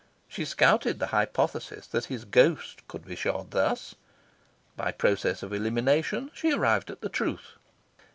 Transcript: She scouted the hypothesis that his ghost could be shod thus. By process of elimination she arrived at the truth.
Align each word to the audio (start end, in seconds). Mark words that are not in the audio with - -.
She 0.27 0.45
scouted 0.45 0.97
the 0.97 1.05
hypothesis 1.13 1.85
that 1.85 2.05
his 2.05 2.25
ghost 2.25 2.81
could 2.87 3.05
be 3.05 3.15
shod 3.15 3.51
thus. 3.51 3.93
By 4.75 4.91
process 4.91 5.43
of 5.43 5.53
elimination 5.53 6.31
she 6.33 6.51
arrived 6.53 6.89
at 6.89 7.01
the 7.01 7.07
truth. 7.09 7.57